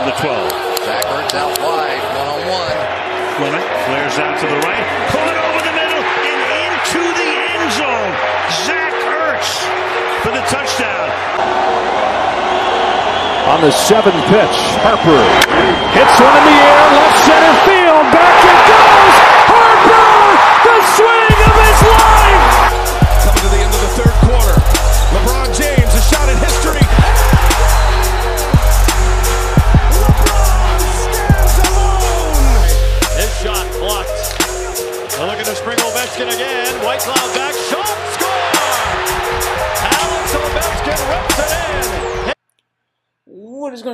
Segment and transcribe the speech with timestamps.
[0.00, 0.50] from the 12.
[0.80, 2.78] Zach Ertz out wide, one on one.
[3.36, 8.12] Clement flares out to the right, caught over the middle and into the end zone.
[8.64, 9.60] Zach Ertz
[10.24, 11.08] for the touchdown.
[13.52, 15.20] On the seventh pitch, Harper
[15.92, 17.79] hits one in the air, left center field,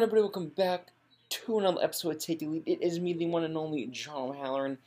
[0.07, 0.23] everybody?
[0.23, 0.93] Welcome back
[1.31, 2.63] to another episode of Take the Lead.
[2.65, 4.79] It is me, the one and only John O'Halloran.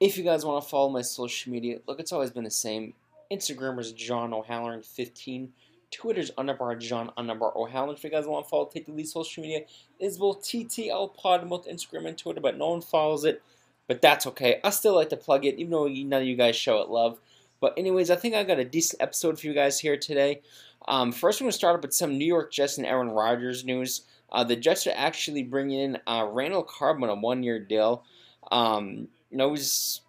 [0.00, 2.94] If you guys want to follow my social media, look, it's always been the same.
[3.30, 5.48] Instagram is John O'Halloran15.
[5.90, 7.94] Twitter's underbar John underbar O'Halloran.
[7.94, 9.66] If you guys want to follow Take the Lead social media,
[10.00, 13.42] is both TTL Pod on both Instagram and Twitter, but no one follows it.
[13.86, 14.60] But that's okay.
[14.64, 17.20] I still like to plug it, even though none of you guys show it love.
[17.60, 20.40] But anyways, I think I got a decent episode for you guys here today.
[20.88, 23.62] Um, first, we're going to start up with some New York Jets and Aaron Rodgers
[23.62, 24.04] news.
[24.34, 28.04] Uh, the Jets are actually bringing in uh, Randall Cobb on a one-year deal.
[28.50, 30.00] Um, you know, he's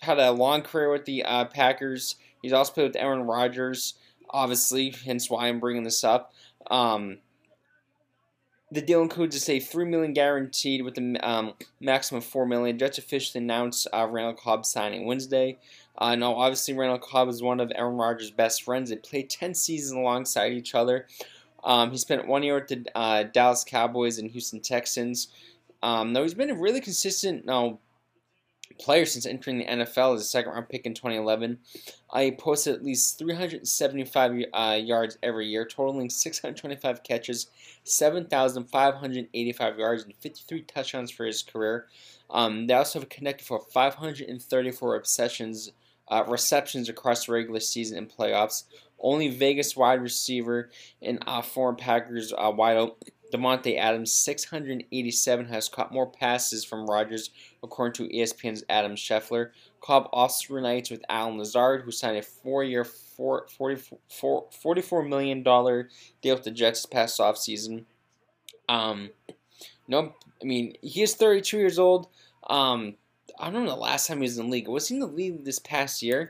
[0.00, 2.16] had a long career with the uh, Packers.
[2.42, 3.94] He's also played with Aaron Rodgers,
[4.28, 6.32] obviously, hence why I'm bringing this up.
[6.70, 7.18] Um,
[8.72, 12.78] the deal includes a three million guaranteed with a um, maximum of four million.
[12.78, 15.58] Jets officially announced uh, Randall Cobb signing Wednesday.
[15.96, 18.90] Uh, now, obviously, Randall Cobb is one of Aaron Rodgers' best friends.
[18.90, 21.06] They played ten seasons alongside each other.
[21.66, 25.28] Um, he spent one year with the uh, Dallas Cowboys and Houston Texans.
[25.82, 27.80] Um, now, he's been a really consistent now,
[28.78, 31.58] player since entering the NFL as a second round pick in 2011.
[32.10, 37.48] Uh, he posted at least 375 uh, yards every year, totaling 625 catches,
[37.82, 41.86] 7,585 yards, and 53 touchdowns for his career.
[42.30, 45.72] Um, they also have connected for 534 receptions,
[46.08, 48.64] uh, receptions across the regular season and playoffs.
[49.06, 50.68] Only Vegas wide receiver
[51.00, 52.96] and uh, former Packers uh, wideout
[53.32, 57.30] Davante Adams, 687, has caught more passes from Rodgers,
[57.62, 59.50] according to ESPN's Adam Schefter.
[59.80, 66.50] Cobb also reunites with Allen Lazard, who signed a four-year, $44 million deal with the
[66.50, 67.84] Jets this past offseason.
[68.68, 69.10] Um,
[69.86, 72.08] no, I mean, he is 32 years old.
[72.50, 72.96] Um,
[73.38, 74.66] I don't know the last time he was in the league.
[74.66, 76.28] Was he in the league this past year?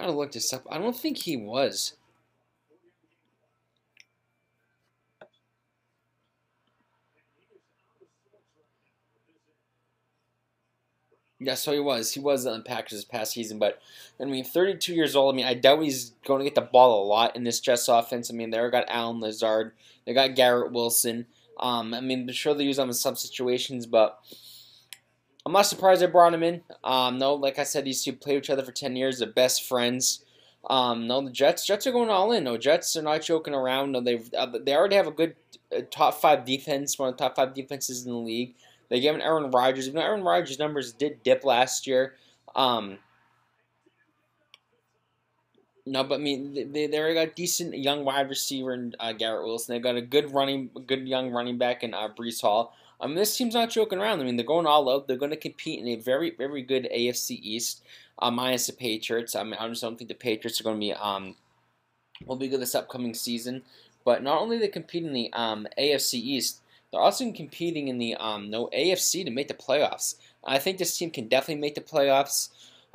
[0.00, 0.66] Gotta look this up.
[0.70, 1.92] I don't think he was.
[11.38, 12.12] Yeah, so he was.
[12.14, 13.78] He was on the Packers this past season, but
[14.18, 15.34] I mean, 32 years old.
[15.34, 17.88] I mean, I doubt he's going to get the ball a lot in this Jets
[17.88, 18.30] offense.
[18.30, 19.72] I mean, they got Allen Lazard,
[20.06, 21.26] they got Garrett Wilson.
[21.58, 24.18] Um, I mean, sure they use him in some situations, but
[25.50, 26.62] I'm not surprised they brought him in.
[26.84, 29.18] Um, no, like I said, these two played each other for 10 years.
[29.18, 30.24] They're best friends.
[30.68, 32.44] Um, no, the Jets Jets are going all in.
[32.44, 33.90] No, Jets are not joking around.
[33.90, 35.34] No, they've uh, they already have a good
[35.76, 38.54] uh, top five defense, one of the top five defenses in the league.
[38.90, 39.88] They gave him Aaron Rodgers.
[39.88, 42.14] Even Aaron Rodgers' numbers did dip last year.
[42.54, 42.98] Um,
[45.86, 49.74] no, but I mean, they they got decent young wide receiver in uh, Garrett Wilson.
[49.74, 52.74] They've got a good running, good young running back in uh, Breece Hall.
[53.00, 54.20] I mean, this team's not joking around.
[54.20, 55.08] I mean, they're going all out.
[55.08, 57.82] They're going to compete in a very, very good AFC East,
[58.18, 59.34] uh, minus the Patriots.
[59.34, 61.36] I mean, I just don't think the Patriots are going to be um
[62.26, 63.62] will be good this upcoming season.
[64.04, 68.16] But not only they compete in the um, AFC East, they're also competing in the
[68.16, 70.16] um, no AFC to make the playoffs.
[70.44, 72.48] I think this team can definitely make the playoffs.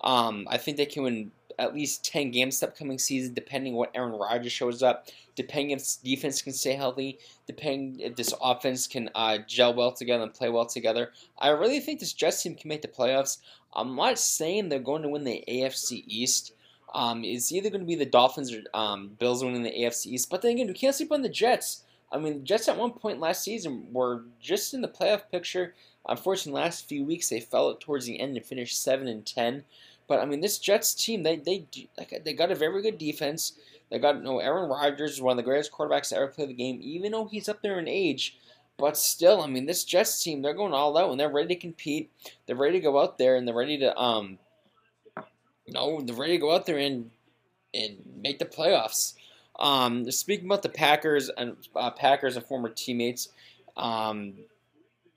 [0.03, 3.91] Um, I think they can win at least 10 games this upcoming season, depending what
[3.95, 9.09] Aaron Rodgers shows up, depending if defense can stay healthy, depending if this offense can
[9.15, 11.11] uh, gel well together and play well together.
[11.39, 13.39] I really think this Jets team can make the playoffs.
[13.73, 16.53] I'm not saying they're going to win the AFC East.
[16.93, 20.29] Um, it's either going to be the Dolphins or um, Bills winning the AFC East.
[20.29, 21.83] But then again, we can't sleep on the Jets.
[22.11, 25.75] I mean, the Jets at one point last season were just in the playoff picture.
[26.07, 29.65] Unfortunately, last few weeks they fell towards the end and finished seven and ten.
[30.07, 31.65] But I mean, this Jets team, they they
[32.23, 33.53] they got a very good defense.
[33.89, 36.27] They got you no know, Aaron Rodgers is one of the greatest quarterbacks to ever
[36.27, 38.37] play the game, even though he's up there in age.
[38.77, 41.61] But still, I mean, this Jets team, they're going all out and they're ready to
[41.61, 42.11] compete.
[42.45, 44.37] They're ready to go out there and they're ready to um,
[45.65, 47.11] you know, they're ready to go out there and
[47.73, 49.13] and make the playoffs.
[49.59, 53.29] Um, speaking about the Packers and uh, Packers and former teammates,
[53.77, 54.33] um,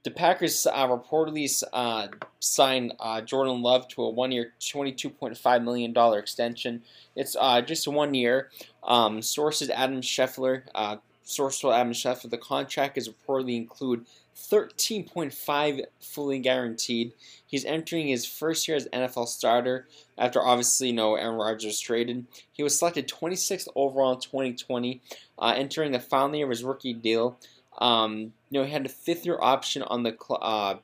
[0.05, 2.09] the Packers uh, reportedly uh,
[2.41, 6.83] signed uh, Jordan Love to a one-year, $22.5 million extension.
[7.17, 8.51] It's uh, just one year.
[8.85, 10.97] Um, sources Adam Schefter uh,
[11.29, 14.07] source told Adam Schefter the contract is reportedly include
[14.37, 17.13] 13.5 fully guaranteed.
[17.45, 22.27] He's entering his first year as NFL starter after obviously you know Aaron Rodgers traded.
[22.51, 25.01] He was selected 26th overall in 2020,
[25.39, 27.39] uh, entering the final year of his rookie deal.
[27.79, 30.77] Um, you know he had a fifth year option on the cl- uh,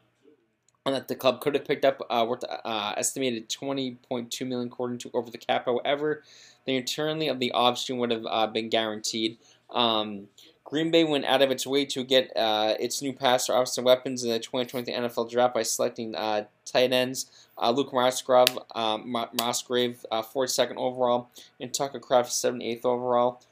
[0.86, 5.10] that the club could have picked up uh, worth uh, estimated 20.2 million according to
[5.14, 5.64] over the cap.
[5.64, 6.22] However,
[6.66, 9.38] the eternity of the option would have uh, been guaranteed.
[9.70, 10.28] Um,
[10.64, 14.24] Green Bay went out of its way to get uh, its new passer offensive weapons
[14.24, 19.24] in the 2020 NFL draft by selecting uh, tight ends uh, Luke Musgrave, um, uh,
[19.34, 21.30] 42nd overall,
[21.60, 23.42] and Tucker Kraft 78th overall.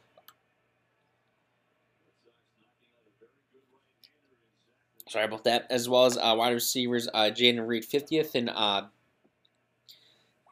[5.13, 5.67] Sorry about that.
[5.69, 8.85] As well as uh, wide receivers uh, Jayden Reed 50th and uh,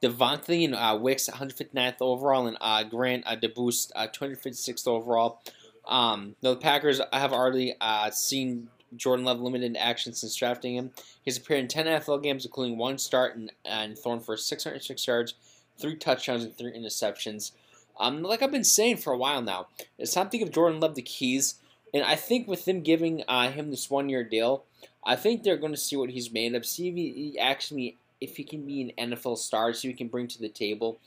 [0.02, 5.40] Devontae and uh, Wicks 159th overall and uh, Grant uh, DuBose uh, 256th overall.
[5.88, 10.90] Um, the Packers have already uh, seen Jordan Love limited in action since drafting him.
[11.22, 15.34] He's appeared in 10 NFL games, including one start and, and thrown for 606 yards,
[15.80, 17.52] three touchdowns, and three interceptions.
[17.98, 19.68] Um, like I've been saying for a while now,
[19.98, 21.59] it's time to give Jordan Love the keys.
[21.92, 24.64] And I think with them giving uh, him this one year deal,
[25.04, 28.36] I think they're going to see what he's made of, see if he actually, if
[28.36, 30.98] he can be an NFL star, see what he can bring to the table.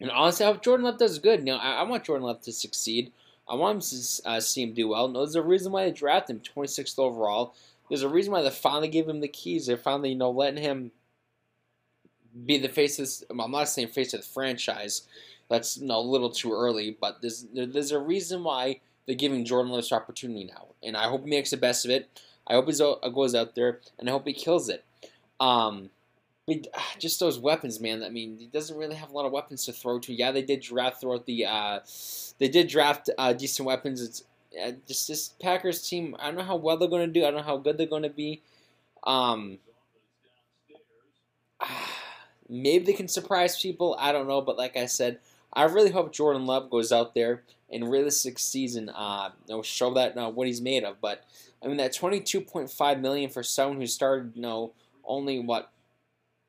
[0.00, 1.40] And honestly, I hope Jordan Love does good.
[1.40, 3.12] You know, I, I want Jordan Love to succeed.
[3.48, 5.08] I want him to uh, see him do well.
[5.08, 7.54] No, there's a reason why they drafted him 26th overall.
[7.88, 9.66] There's a reason why they finally gave him the keys.
[9.66, 10.90] They're finally, you know, letting him
[12.46, 15.02] be the face of this, I'm not saying face of the franchise.
[15.48, 19.44] That's you know, a little too early, but there's there's a reason why they're giving
[19.44, 22.08] Jordan Love this opportunity now, and I hope he makes the best of it.
[22.46, 24.84] I hope he goes out there, and I hope he kills it.
[25.40, 25.90] Um,
[26.46, 26.66] but
[26.98, 28.02] just those weapons, man.
[28.02, 30.12] I mean, he doesn't really have a lot of weapons to throw to.
[30.12, 31.46] Yeah, they did draft throughout the.
[31.46, 31.80] Uh,
[32.38, 34.02] they did draft uh, decent weapons.
[34.02, 34.24] It's
[34.62, 36.16] uh, just this Packers team.
[36.18, 37.24] I don't know how well they're going to do.
[37.24, 38.42] I don't know how good they're going to be.
[39.04, 39.58] Um,
[42.48, 43.96] maybe they can surprise people.
[43.98, 45.20] I don't know, but like I said,
[45.52, 47.42] I really hope Jordan Love goes out there
[47.74, 51.00] and realistic season uh, know, show that uh, what he's made of.
[51.00, 51.24] But
[51.62, 54.72] I mean, that twenty two point five million for someone who started, you know,
[55.04, 55.70] only what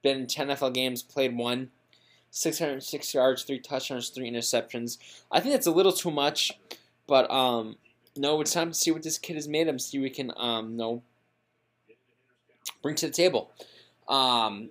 [0.05, 1.71] been in 10 NFL games, played one,
[2.29, 4.99] 606 yards, three touchdowns, three interceptions.
[5.31, 6.51] I think that's a little too much,
[7.07, 7.77] but um,
[8.15, 10.31] no, it's time to see what this kid is made of, see what we can
[10.37, 11.01] um, know,
[12.83, 13.51] bring to the table.
[14.07, 14.69] Um,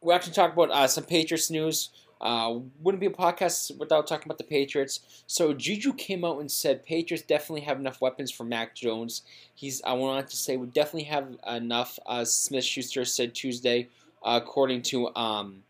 [0.00, 1.90] we actually talk about uh, some Patriots news.
[2.20, 5.22] Uh, wouldn't be a podcast without talking about the Patriots.
[5.26, 9.22] So Juju came out and said Patriots definitely have enough weapons for Mac Jones.
[9.54, 11.98] He's I wanted to say we definitely have enough.
[12.06, 13.88] Uh, Smith Schuster said Tuesday
[14.22, 15.62] according to um,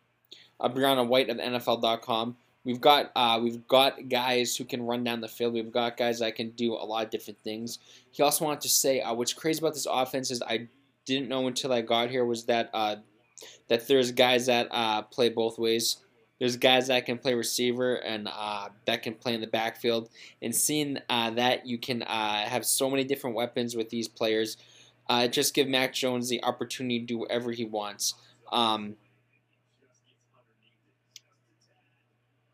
[0.61, 2.37] uh, Brianna White of NFL.com.
[2.65, 5.55] We've got uh, we've got guys who can run down the field.
[5.55, 7.79] We've got guys that can do a lot of different things.
[8.11, 10.69] He also wanted to say uh, what's crazy about this offense is I
[11.07, 12.97] didn't know until I got here was that uh,
[13.69, 15.99] that there's guys that uh, play both ways.
[16.39, 20.09] There's guys that can play receiver and uh, that can play in the backfield.
[20.41, 24.57] And seeing uh, that you can uh, have so many different weapons with these players,
[25.09, 28.15] uh, just give Mac Jones the opportunity to do whatever he wants.
[28.53, 28.97] Um,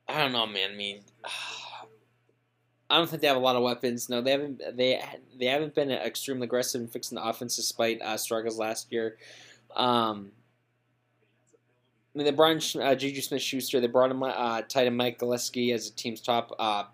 [0.09, 0.71] I don't know, man.
[0.73, 1.01] I mean,
[2.91, 4.09] I don't think they have a lot of weapons.
[4.09, 4.63] No, they haven't.
[4.77, 5.03] They
[5.39, 9.17] they haven't been extremely aggressive in fixing the offense despite uh, struggles last year.
[9.75, 10.31] Um,
[12.15, 13.81] I mean, they brought in uh, Juju Smith-Schuster.
[13.81, 16.85] They brought in uh, tight end Mike Gesicki as the team's top uh,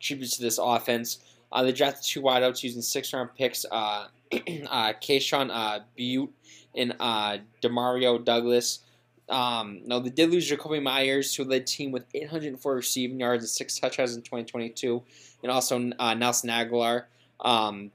[0.00, 1.20] tribute to this offense.
[1.50, 3.64] Uh, they drafted two wideouts using six-round picks.
[3.70, 6.28] Uh, uh, Kayshon uh, Boutte
[6.74, 8.80] and uh, Demario Douglas.
[9.28, 13.48] Um, no, they did lose Jakobi Meyers, who led team with 804 receiving yards and
[13.48, 15.02] six touchdowns in 2022,
[15.42, 17.04] and also uh, Nelson Agholor.
[17.40, 17.90] Um,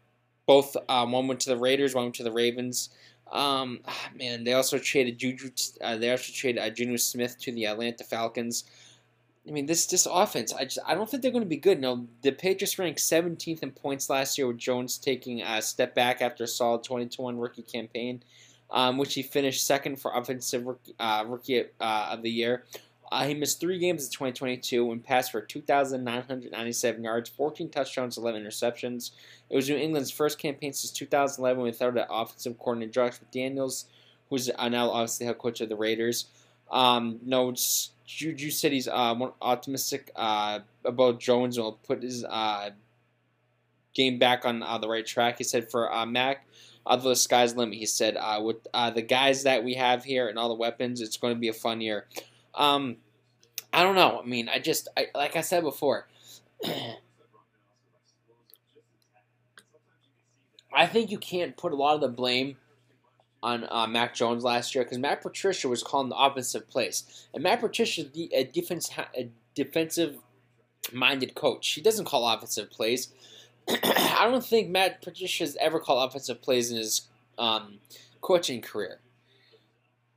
[0.45, 2.89] both um, one went to the Raiders, one went to the Ravens.
[3.31, 5.51] Um, ah, man, they also traded Juju.
[5.81, 8.65] Uh, they also traded uh, Jonnu Smith to the Atlanta Falcons.
[9.47, 11.79] I mean, this this offense, I just I don't think they're going to be good.
[11.79, 16.21] No, the Patriots ranked 17th in points last year, with Jones taking a step back
[16.21, 18.21] after a solid 2021 rookie campaign
[18.71, 22.63] um, which he finished second for offensive rookie, uh, rookie uh, of the year.
[23.11, 28.43] Uh, he missed three games in 2022 and passed for 2,997 yards, 14 touchdowns, 11
[28.43, 29.11] interceptions.
[29.49, 33.85] It was New England's first campaign since 2011 without an offensive coordinator, Josh McDaniels,
[34.29, 36.27] who's now obviously head coach of the Raiders.
[36.71, 37.53] Um, no,
[38.05, 42.69] Juju said he's uh, more optimistic uh, about Jones and will put his uh,
[43.93, 45.37] game back on uh, the right track.
[45.37, 46.45] He said for uh, Mac,
[46.85, 47.77] although the sky's limit.
[47.77, 51.01] He said, uh, with uh, the guys that we have here and all the weapons,
[51.01, 52.05] it's going to be a fun year.
[52.55, 52.97] Um,
[53.73, 54.19] I don't know.
[54.21, 56.07] I mean, I just, I, like I said before,
[60.73, 62.57] I think you can't put a lot of the blame
[63.43, 67.43] on uh, Mac Jones last year because Matt Patricia was calling the offensive plays, and
[67.43, 70.17] Matt Patricia is a defense a defensive
[70.93, 71.69] minded coach.
[71.69, 73.09] He doesn't call offensive plays.
[73.67, 77.79] I don't think Matt Patricia's ever called offensive plays in his um,
[78.21, 78.99] coaching career.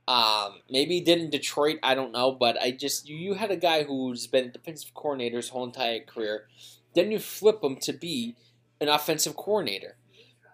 [0.07, 1.79] Um, maybe he did in Detroit.
[1.81, 5.49] I don't know, but I just you, had a guy who's been defensive coordinator his
[5.49, 6.47] whole entire career.
[6.93, 8.35] Then you flip him to be
[8.79, 9.97] an offensive coordinator,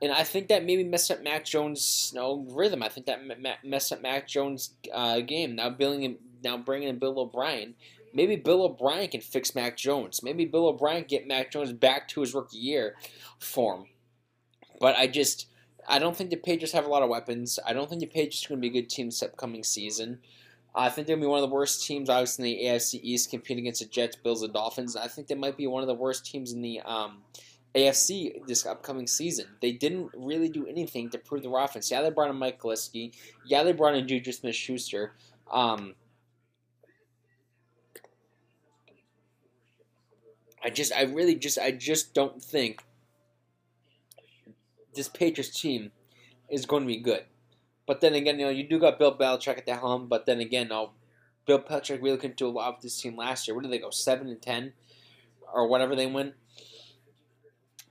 [0.01, 2.81] and I think that maybe messed up Mac Jones' you know, rhythm.
[2.81, 3.22] I think that
[3.63, 5.55] messed up Mac Jones' uh, game.
[5.55, 7.75] Now building now bringing in Bill O'Brien.
[8.13, 10.22] Maybe Bill O'Brien can fix Mac Jones.
[10.24, 12.96] Maybe Bill O'Brien get Mac Jones back to his rookie year
[13.39, 13.86] form.
[14.79, 15.48] But I just
[15.88, 17.60] I don't think the Patriots have a lot of weapons.
[17.66, 20.20] I don't think the Patriots are going to be a good team this upcoming season.
[20.74, 23.00] I think they're going to be one of the worst teams, obviously, in the AFC
[23.04, 24.96] East, competing against the Jets, Bills, and Dolphins.
[24.96, 27.24] I think they might be one of the worst teams in the um,
[27.76, 29.48] AFC this upcoming season.
[29.62, 31.92] They didn't really do anything to prove their offense.
[31.92, 33.12] Yeah, they brought in Mike Gillespie.
[33.46, 35.12] Yeah, they brought in Juju Smith-Schuster.
[35.52, 35.96] Um,
[40.64, 42.82] I just, I really just, I just don't think
[44.94, 45.92] this Patriots team
[46.50, 47.26] is going to be good.
[47.88, 50.08] But then again, you know, you do got Bill Belichick at the helm.
[50.08, 50.92] But then again, no,
[51.46, 53.56] Bill Belichick really couldn't do a lot with this team last year.
[53.56, 53.90] Where did they go?
[53.90, 54.74] Seven and ten,
[55.54, 56.36] or whatever they went.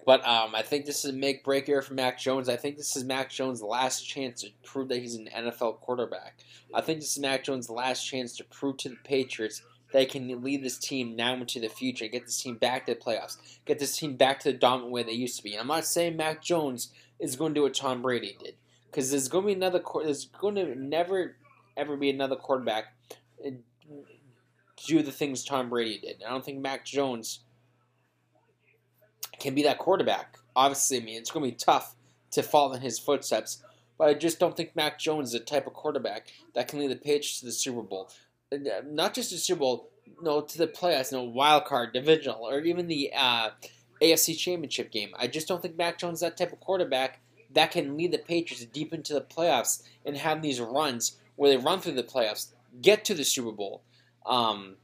[0.07, 2.49] But um, I think this is a make break year for Mac Jones.
[2.49, 6.38] I think this is Mac Jones' last chance to prove that he's an NFL quarterback.
[6.75, 10.42] I think this is Mac Jones' last chance to prove to the Patriots that can
[10.42, 13.78] lead this team now into the future, get this team back to the playoffs, get
[13.78, 15.52] this team back to the dominant way they used to be.
[15.52, 18.54] And I'm not saying Mac Jones is going to do what Tom Brady did,
[18.87, 19.82] because there's going to be another.
[20.02, 21.37] There's going to never
[21.76, 22.94] ever be another quarterback
[23.44, 23.50] uh,
[24.87, 26.23] do the things Tom Brady did.
[26.26, 27.40] I don't think Mac Jones
[29.38, 30.38] can be that quarterback.
[30.56, 31.97] Obviously, I mean it's going to be tough
[32.32, 33.62] to follow in his footsteps,
[33.99, 36.90] but I just don't think Mac Jones is the type of quarterback that can lead
[36.90, 38.11] the Patriots to the Super Bowl.
[38.52, 39.90] Not just the Super Bowl,
[40.21, 43.50] no, to the playoffs, no wild card, divisional, or even the uh,
[44.02, 45.11] AFC Championship game.
[45.19, 47.21] I just don't think Mac Jones is that type of quarterback
[47.52, 51.57] that can lead the Patriots deep into the playoffs and have these runs where they
[51.57, 53.83] run through the playoffs, get to the Super Bowl.
[54.26, 54.76] Um,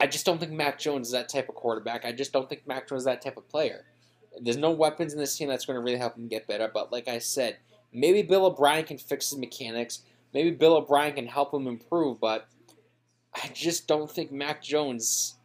[0.00, 2.04] I just don't think Mac Jones is that type of quarterback.
[2.04, 3.84] I just don't think Mac Jones is that type of player.
[4.40, 6.70] There's no weapons in this team that's going to really help him get better.
[6.72, 7.56] But like I said,
[7.92, 10.02] maybe Bill O'Brien can fix his mechanics.
[10.34, 12.20] Maybe Bill O'Brien can help him improve.
[12.20, 12.48] But
[13.34, 15.36] I just don't think Mac Jones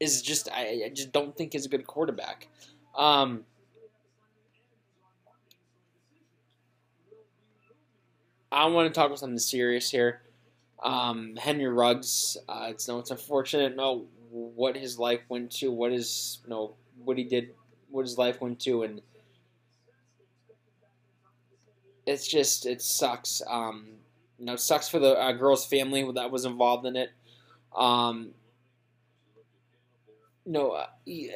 [0.00, 2.48] is just I, I just don't think is a good quarterback.
[2.96, 3.44] Um,
[8.50, 10.22] I want to talk about something serious here.
[10.82, 12.36] Um, Henry Ruggs.
[12.48, 13.76] Uh, it's no, it's unfortunate.
[13.76, 17.50] No, what his life went to, what his, you what he did,
[17.90, 19.02] what his life went to, and
[22.06, 23.42] it's just it sucks.
[23.48, 23.86] Um,
[24.38, 27.10] you know, sucks for the uh, girl's family that was involved in it.
[27.76, 28.30] Um,
[30.46, 30.86] no, uh,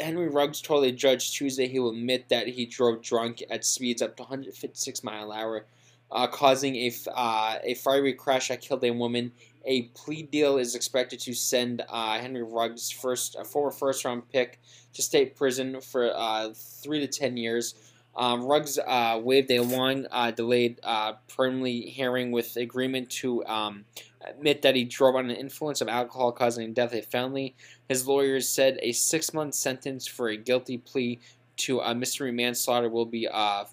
[0.01, 4.03] Henry Ruggs told a judge Tuesday he will admit that he drove drunk at speeds
[4.03, 5.67] up to 156 mile an hour,
[6.11, 9.33] uh, causing a, uh, a fiery crash that killed a woman.
[9.67, 14.29] A plea deal is expected to send uh, Henry Ruggs, first a former first round
[14.31, 14.61] pick,
[14.95, 17.75] to state prison for uh, three to ten years.
[18.17, 20.07] Um, Ruggs uh, waived a long
[20.37, 20.81] delayed
[21.29, 23.85] preliminary hearing with agreement to um,
[24.27, 27.55] admit that he drove under the influence of alcohol causing death of a family.
[27.89, 31.21] His lawyers said a six month sentence for a guilty plea
[31.57, 33.65] to a mystery manslaughter will be uh,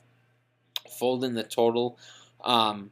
[0.89, 1.97] folded in the total.
[2.43, 2.91] Um,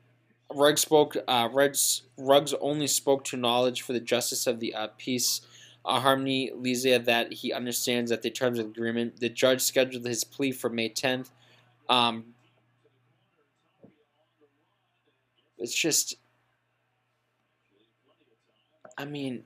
[0.53, 1.15] Ruggs spoke.
[1.27, 5.41] Uh, Ruggs, Ruggs only spoke to knowledge for the justice of the uh, peace.
[5.85, 9.19] Uh, Harmony Letizia that he understands that the terms of agreement.
[9.19, 11.29] The judge scheduled his plea for May 10th.
[11.89, 12.35] Um,
[15.57, 16.15] it's just
[18.99, 19.45] I mean,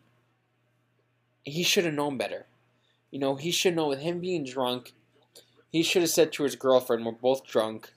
[1.43, 2.47] he should have known better.
[3.12, 4.93] You know, he should know with him being drunk,
[5.71, 7.91] he should have said to his girlfriend, We're both drunk.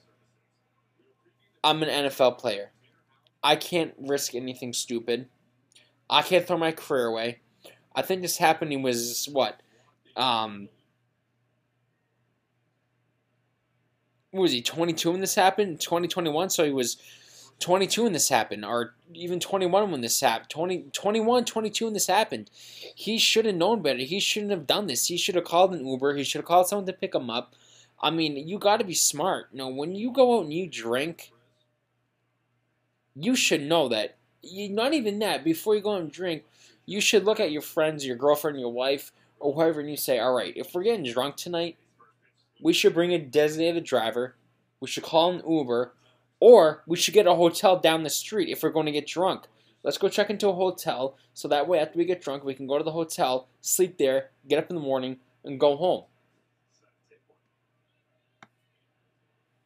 [1.63, 2.71] I'm an NFL player.
[3.43, 5.29] I can't risk anything stupid.
[6.07, 7.39] I can't throw my career away.
[7.95, 9.59] I think this happening was what?
[10.15, 10.69] Um,
[14.31, 15.79] was he 22 when this happened?
[15.79, 16.97] 2021, so he was
[17.59, 22.07] 22 when this happened, or even 21 when this happened, 20, 21, 22 when this
[22.07, 22.49] happened.
[22.95, 23.99] He should have known better.
[23.99, 25.07] He shouldn't have done this.
[25.07, 26.15] He should have called an Uber.
[26.15, 27.55] He should have called someone to pick him up.
[27.99, 29.47] I mean, you got to be smart.
[29.51, 31.31] You know, when you go out and you drink,
[33.15, 34.17] you should know that.
[34.43, 35.43] You, not even that.
[35.43, 36.43] Before you go and drink,
[36.85, 40.19] you should look at your friends, your girlfriend, your wife, or whoever, and you say,
[40.19, 41.77] all right, if we're getting drunk tonight,
[42.61, 44.35] we should bring a designated driver,
[44.79, 45.93] we should call an Uber,
[46.39, 49.45] or we should get a hotel down the street if we're going to get drunk.
[49.83, 52.67] Let's go check into a hotel so that way after we get drunk, we can
[52.67, 56.03] go to the hotel, sleep there, get up in the morning, and go home.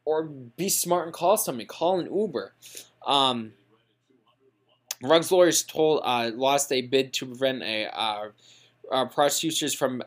[0.04, 1.66] Or be smart and call somebody.
[1.66, 2.54] Call an Uber.
[3.06, 3.52] Um,
[5.02, 8.28] Ruggs lawyers told uh, lost a bid to prevent a uh,
[8.90, 10.02] uh, prosecutors from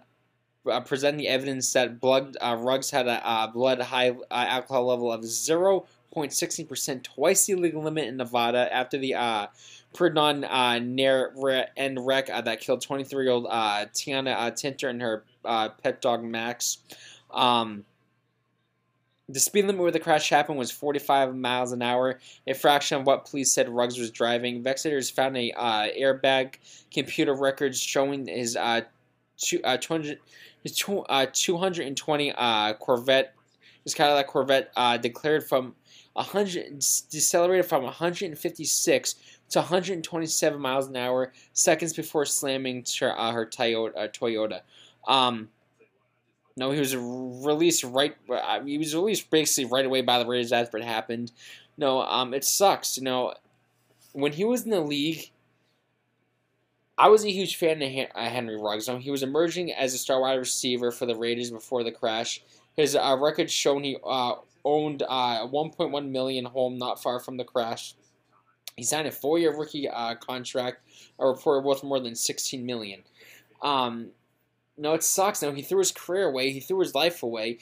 [0.69, 2.57] uh, presenting the evidence that blood uh,
[2.91, 8.17] had a uh, blood high uh, alcohol level of 0.16%, twice the legal limit in
[8.17, 9.47] Nevada after the uh,
[9.93, 11.33] Perdon uh, near
[11.77, 15.23] end wreck uh, that killed 23-year-old uh, Tiana uh, Tintor and her
[15.81, 16.79] pet dog Max.
[17.31, 17.85] Um,
[19.27, 23.07] the speed limit where the crash happened was 45 miles an hour, a fraction of
[23.07, 24.57] what police said Ruggs was driving.
[24.57, 26.55] Investigators found a uh, airbag
[26.91, 28.81] computer records showing his uh,
[29.37, 30.19] two, uh, 200,
[30.65, 33.35] his two, uh, 220 uh, Corvette,
[33.83, 35.75] his Cadillac Corvette, uh, declared from
[36.13, 39.15] 100, decelerated from 156
[39.49, 43.95] to 127 miles an hour seconds before slamming to, uh, her Toyota.
[43.95, 44.61] Uh, Toyota.
[45.07, 45.49] Um,
[46.57, 48.15] no, he was released right.
[48.27, 51.31] Uh, he was released basically right away by the Raiders after it happened.
[51.77, 52.97] No, um, it sucks.
[52.97, 53.35] You know,
[54.13, 55.29] when he was in the league,
[56.97, 58.87] I was a huge fan of uh, Henry Ruggs.
[59.01, 62.41] he was emerging as a star wide receiver for the Raiders before the crash.
[62.77, 67.43] His uh, record shown he uh, owned uh, 1.1 million home not far from the
[67.43, 67.95] crash.
[68.77, 70.81] He signed a four-year rookie uh, contract,
[71.19, 73.03] a report worth more than 16 million.
[73.61, 74.09] Um,
[74.77, 75.41] no, it sucks.
[75.41, 76.51] No, he threw his career away.
[76.51, 77.59] He threw his life away,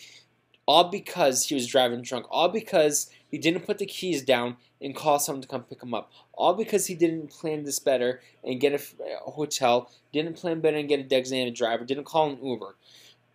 [0.66, 2.26] all because he was driving drunk.
[2.32, 5.94] All because he didn't put the keys down and call someone to come pick him
[5.94, 6.12] up.
[6.36, 9.92] All because he didn't plan this better and get a, hotel.
[10.12, 11.86] Didn't plan better and get a designated driver.
[11.86, 12.76] Didn't call an Uber,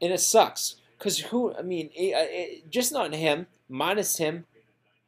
[0.03, 0.77] and it sucks.
[0.99, 1.55] Cause who?
[1.55, 3.47] I mean, it, it, just not him.
[3.69, 4.47] Minus him,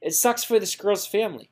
[0.01, 1.49] it sucks for this girl's family.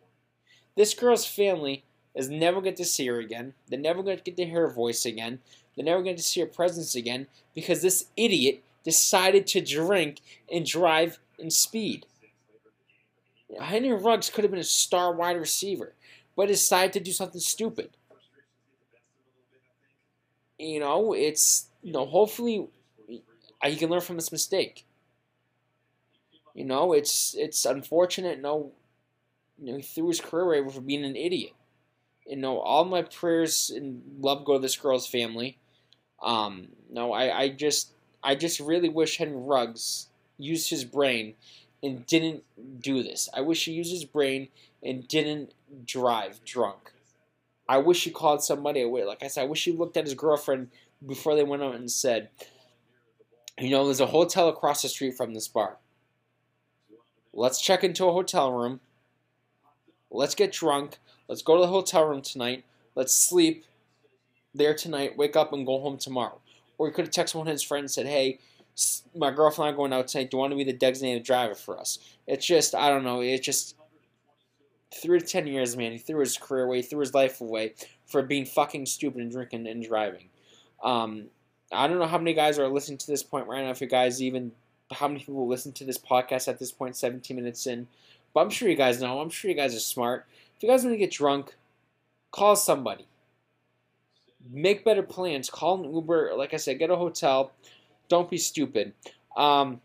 [0.77, 1.85] This girl's family
[2.15, 3.55] is never going to see her again.
[3.69, 5.41] They're never going to get to hear her voice again.
[5.75, 10.21] They're never going to see her presence again because this idiot decided to drink
[10.53, 12.07] and drive in speed.
[13.61, 15.95] Henry Ruggs could have been a star wide receiver,
[16.39, 17.91] but decided to do something stupid.
[20.57, 22.69] You know, it's you know, hopefully
[23.65, 24.87] he can learn from this mistake.
[26.55, 28.41] You know, it's it's unfortunate.
[28.41, 28.71] No,
[29.59, 31.55] you know, he threw his career away for being an idiot.
[32.25, 35.59] You know, all my prayers and love go to this girl's family.
[36.23, 40.07] Um, no, I, I just I just really wish Henry Ruggs
[40.39, 41.35] used his brain
[41.83, 42.45] and didn't
[42.81, 43.29] do this.
[43.35, 44.49] I wish he used his brain
[44.83, 45.53] and didn't
[45.85, 46.93] drive drunk.
[47.69, 49.05] I wish he called somebody away.
[49.05, 50.71] Like I said, I wish he looked at his girlfriend
[51.07, 52.31] before they went out and said,
[53.59, 55.77] you know, there's a hotel across the street from this bar.
[57.33, 58.81] Let's check into a hotel room.
[60.11, 60.99] Let's get drunk.
[61.29, 62.65] Let's go to the hotel room tonight.
[62.95, 63.65] Let's sleep
[64.55, 66.41] there tonight, wake up, and go home tomorrow.
[66.79, 68.39] Or he could have texted one of his friends and said, hey,
[69.15, 70.31] my girlfriend and I are going out tonight.
[70.31, 71.99] Do you want to be the designated driver for us?
[72.27, 73.21] It's just, I don't know.
[73.21, 73.77] It's just
[74.95, 75.93] three to ten years, man.
[75.93, 77.75] He threw his career away, threw his life away
[78.07, 80.29] for being fucking stupid and drinking and driving.
[80.83, 81.27] Um,
[81.73, 83.71] I don't know how many guys are listening to this point right now.
[83.71, 84.53] If you guys even,
[84.93, 87.87] how many people listen to this podcast at this point, 17 minutes in.
[88.33, 89.21] But I'm sure you guys know.
[89.21, 90.27] I'm sure you guys are smart.
[90.57, 91.55] If you guys want to get drunk,
[92.31, 93.07] call somebody
[94.51, 95.51] make better plans.
[95.51, 96.33] Call an Uber.
[96.37, 97.53] Like I said, get a hotel.
[98.09, 98.93] Don't be stupid.
[99.37, 99.81] Um,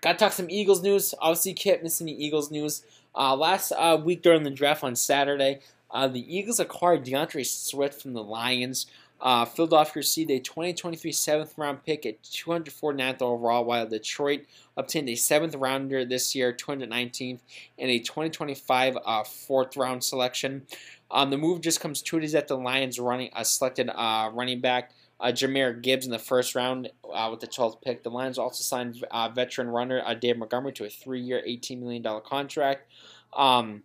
[0.00, 1.14] got to talk some Eagles news.
[1.18, 2.82] Obviously, can't miss any Eagles news.
[3.14, 8.00] Uh, last uh, week during the draft on Saturday, uh, the Eagles acquired D'Andre Swift
[8.00, 8.86] from the Lions.
[9.20, 14.44] Uh, Philadelphia received a 2023 seventh round pick at 249th overall, while Detroit
[14.76, 17.40] obtained a seventh rounder this year, 219th,
[17.78, 20.66] and a 2025 uh, fourth round selection.
[21.10, 24.60] Um, the move just comes two days after the Lions running uh, selected uh, running
[24.60, 28.02] back uh, Jahmyr Gibbs in the first round uh, with the 12th pick.
[28.02, 32.04] The Lions also signed uh, veteran runner uh, Dave Montgomery to a three-year, $18 million
[32.24, 32.90] contract.
[33.32, 33.82] Um,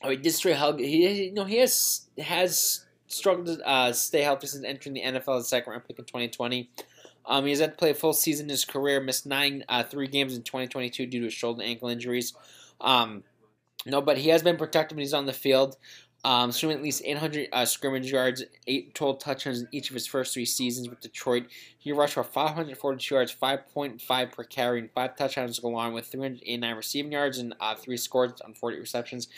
[0.00, 0.78] Oh, he did straight hug.
[0.78, 5.38] He, you know, he has has struggled to uh, stay healthy since entering the NFL
[5.38, 6.70] as a second round pick in 2020.
[7.26, 9.82] Um, he has had to play a full season in his career, missed nine, uh,
[9.82, 12.32] three games in 2022 due to shoulder and ankle injuries.
[12.80, 13.24] Um,
[13.86, 15.76] no, but he has been protected when he's on the field.
[16.24, 20.06] Um, so at least 800 uh, scrimmage yards, eight total touchdowns in each of his
[20.06, 21.46] first three seasons with Detroit.
[21.78, 26.06] He rushed for 542 yards, 5.5 per carry, and five touchdowns to go along with
[26.06, 29.28] 389 receiving yards and uh, three scores on 40 receptions.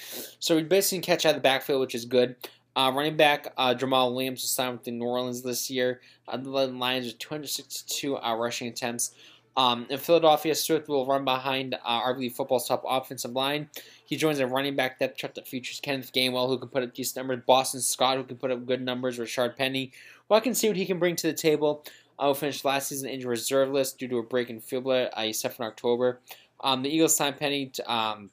[0.40, 2.36] So he basically catch out of the backfield, which is good.
[2.74, 6.00] Uh, running back uh, Jamaal Williams was signed with the New Orleans this year.
[6.26, 9.10] Uh, the Lions with 262 uh, rushing attempts.
[9.56, 13.68] Um, in Philadelphia, Swift will run behind uh, RV football's top offensive line.
[14.04, 16.94] He joins a running back depth chart that features Kenneth Gainwell, who can put up
[16.94, 19.92] decent numbers, Boston Scott, who can put up good numbers, Rashaad Penny.
[20.28, 21.84] Well, I can see what he can bring to the table.
[22.18, 25.04] I will finish last season injured reserve list due to a break in fibula.
[25.06, 26.20] Uh, suffered in October.
[26.62, 28.30] Um, the Eagles signed Penny to, um,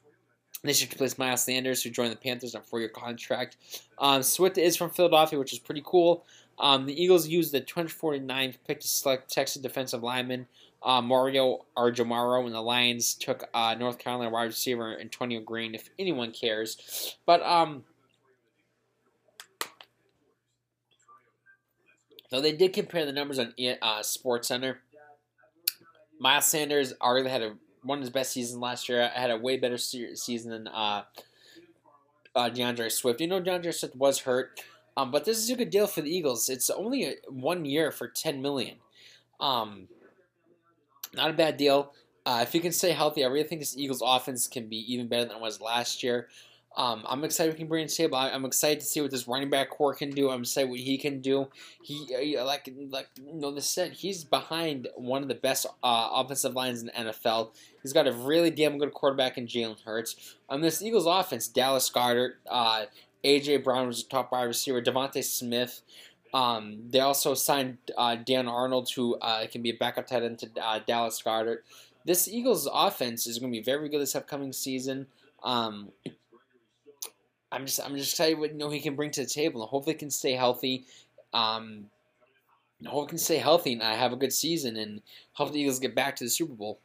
[0.62, 3.56] this year to replace Miles Sanders, who joined the Panthers on a four-year contract.
[3.98, 6.26] Um, Swift is from Philadelphia, which is pretty cool.
[6.58, 10.46] Um, the Eagles used the 249th pick to select Texas defensive lineman
[10.82, 15.90] uh, Mario Aguilar, and the Lions took uh, North Carolina wide receiver Antonio Green, if
[15.98, 17.16] anyone cares.
[17.26, 17.84] But um,
[22.30, 24.80] though they did compare the numbers on uh, Sports Center,
[26.20, 29.10] Miles Sanders arguably had a, one of his best seasons last year.
[29.14, 31.02] I had a way better season than uh,
[32.34, 33.20] uh, D'Andre Swift.
[33.20, 34.60] You know, DeAndre Swift was hurt,
[34.96, 36.48] um, but this is a good deal for the Eagles.
[36.48, 38.76] It's only a, one year for ten million.
[39.40, 39.88] Um,
[41.14, 41.92] not a bad deal.
[42.26, 45.08] Uh, if he can stay healthy, I really think this Eagles offense can be even
[45.08, 46.28] better than it was last year.
[46.76, 48.16] Um, I'm excited we can bring in table.
[48.16, 50.30] I'm excited to see what this running back core can do.
[50.30, 51.48] I'm excited what he can do.
[51.82, 56.08] He uh, like like you know this said he's behind one of the best uh,
[56.12, 57.50] offensive lines in the NFL.
[57.82, 60.36] He's got a really damn good quarterback in Jalen Hurts.
[60.48, 62.84] On this Eagles offense, Dallas Goedert, uh,
[63.24, 64.80] AJ Brown was a top wide receiver.
[64.80, 65.82] DeVonta Smith,
[66.34, 70.38] um, they also signed uh, Dan Arnold, who uh, can be a backup tight end
[70.40, 71.58] to uh, Dallas Goedert.
[72.04, 75.06] This Eagles offense is going to be very good this upcoming season.
[75.42, 75.90] Um,
[77.50, 79.62] I'm just I'm just excited what you know he can bring to the table.
[79.62, 80.84] and hopefully, can stay healthy.
[81.32, 81.86] Um,
[82.86, 85.94] hope he can stay healthy and have a good season, and hope the Eagles get
[85.94, 86.78] back to the Super Bowl.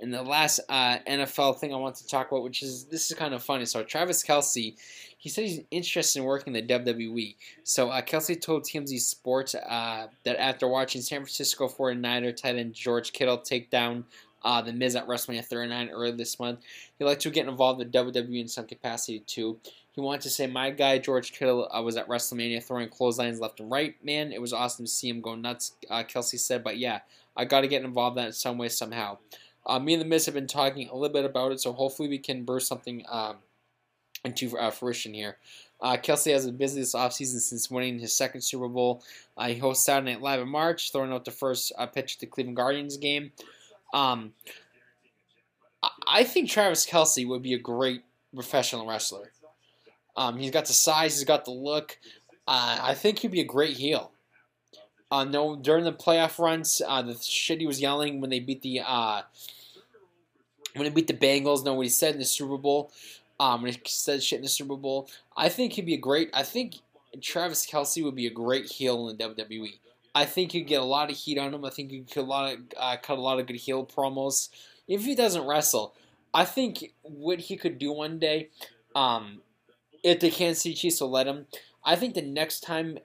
[0.00, 3.16] And the last uh, NFL thing I want to talk about, which is this is
[3.16, 3.64] kind of funny.
[3.64, 4.74] So Travis Kelce,
[5.16, 7.36] he said he's interested in working the WWE.
[7.62, 12.74] So uh, Kelce told TMZ Sports uh, that after watching San Francisco 49er tight end
[12.74, 14.04] George Kittle take down
[14.44, 16.60] uh, the Miz at WrestleMania 39 earlier this month,
[16.98, 19.58] he'd like to get involved with WWE in some capacity too.
[19.92, 23.60] He wanted to say, "My guy George Kittle uh, was at WrestleMania throwing clotheslines left
[23.60, 23.94] and right.
[24.04, 27.00] Man, it was awesome to see him go nuts." Uh, Kelce said, "But yeah,
[27.36, 29.18] I got to get involved in that in some way somehow."
[29.66, 32.08] Uh, me and the Miz have been talking a little bit about it, so hopefully
[32.08, 33.36] we can burst something um,
[34.24, 35.36] into uh, fruition here.
[35.80, 39.02] Uh, Kelce has been busy this offseason since winning his second Super Bowl.
[39.36, 42.20] Uh, he hosts Saturday Night Live in March, throwing out the first uh, pitch at
[42.20, 43.32] the Cleveland Guardians game.
[43.92, 44.32] Um,
[46.06, 48.02] I think Travis Kelce would be a great
[48.34, 49.32] professional wrestler.
[50.16, 51.98] Um, he's got the size, he's got the look.
[52.46, 54.12] Uh, I think he'd be a great heel.
[55.14, 58.62] Uh, no, during the playoff runs, uh, the shit he was yelling when they beat
[58.62, 59.22] the uh,
[60.74, 61.64] when they beat the Bengals.
[61.64, 62.90] Know what he said in the Super Bowl.
[63.38, 66.30] Um, when he said shit in the Super Bowl, I think he'd be a great.
[66.34, 66.80] I think
[67.20, 69.78] Travis Kelce would be a great heel in the WWE.
[70.16, 71.64] I think he'd get a lot of heat on him.
[71.64, 74.48] I think he could a lot of, uh, cut a lot of good heel promos.
[74.88, 75.94] If he doesn't wrestle,
[76.32, 78.48] I think what he could do one day,
[78.96, 79.42] um,
[80.02, 81.46] if the Kansas City Chiefs will let him,
[81.84, 82.98] I think the next time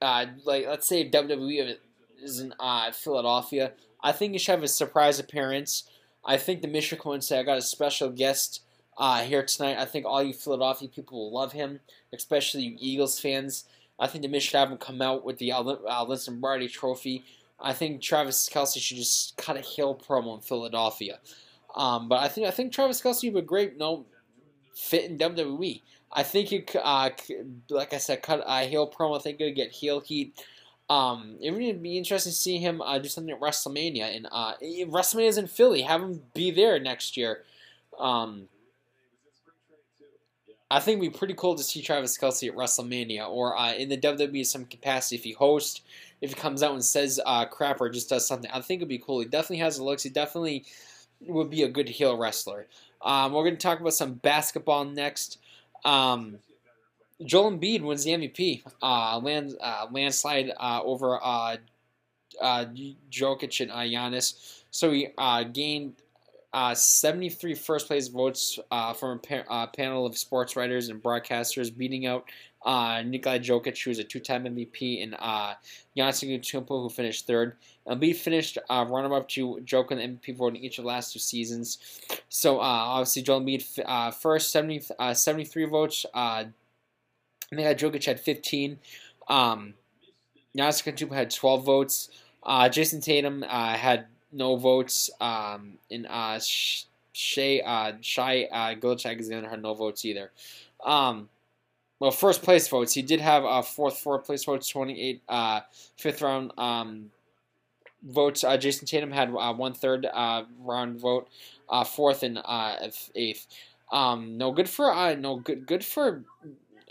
[0.00, 1.76] uh, like let's say WWE
[2.22, 5.84] is in uh, Philadelphia, I think you should have a surprise appearance.
[6.24, 8.62] I think the Mission will say I got a special guest
[8.98, 9.78] uh, here tonight.
[9.78, 11.80] I think all you Philadelphia people will love him,
[12.12, 13.64] especially you Eagles fans.
[13.98, 17.24] I think the Mission should have him come out with the uh, Vince Lombardi Trophy.
[17.58, 21.18] I think Travis Kelce should just cut a heel promo in Philadelphia.
[21.74, 24.06] Um, but I think I think Travis Kelce would be a great know,
[24.74, 25.82] fit in WWE.
[26.12, 27.10] I think you, uh,
[27.68, 29.18] like I said, cut a heel promo.
[29.18, 30.42] I think you get heel heat.
[30.88, 34.54] Um, it would be interesting to see him uh, do something at WrestleMania, and uh,
[34.62, 35.82] WrestleMania is in Philly.
[35.82, 37.42] Have him be there next year.
[37.98, 38.48] Um,
[40.70, 43.88] I think it'd be pretty cool to see Travis Kelce at WrestleMania or uh, in
[43.88, 45.82] the WWE some capacity if he hosts,
[46.20, 48.50] if he comes out and says uh, crap or just does something.
[48.52, 49.20] I think it'd be cool.
[49.20, 50.02] He definitely has the looks.
[50.02, 50.64] He definitely
[51.20, 52.66] would be a good heel wrestler.
[53.00, 55.38] Um, we're going to talk about some basketball next.
[55.84, 56.38] Um,
[57.24, 58.62] Joel Embiid wins the MVP.
[58.82, 61.56] Uh, land, uh, landslide uh, over uh,
[62.40, 62.64] uh,
[63.10, 64.62] Jokic and uh, Giannis.
[64.70, 65.94] So he uh, gained
[66.56, 71.02] uh, 73 first place votes uh, from a pa- uh, panel of sports writers and
[71.02, 72.24] broadcasters, beating out
[72.64, 75.52] uh, Nikolai Jokic, who was a two-time MVP, and uh,
[75.94, 77.56] Giannis Antetokounmpo, who finished third.
[77.84, 80.88] And Embiid finished uh, runner-up to Jokic in the MVP vote in each of the
[80.88, 82.00] last two seasons.
[82.30, 86.06] So obviously, Joel Embiid first 70, uh, 73 votes.
[86.14, 88.78] Nikolai Jokic had 15.
[89.28, 89.74] Um,
[90.56, 92.08] Giannis Antetokounmpo had 12 votes.
[92.42, 95.10] Uh, Jayson Tatum uh, had no votes.
[95.20, 96.38] Um, and uh,
[97.12, 100.30] Shay uh, Shai uh, Gilchak is going to have no votes either.
[100.84, 101.28] Um,
[101.98, 102.92] well, first place votes.
[102.92, 105.60] He did have uh, fourth, fourth place votes, 28 uh,
[105.96, 107.10] fifth round um,
[108.02, 108.44] votes.
[108.44, 111.28] Uh, Jayson Tatum had uh, one third uh, round vote,
[111.68, 112.76] uh, fourth and uh,
[113.14, 113.46] eighth.
[113.92, 116.24] Um, no good for uh, no good good for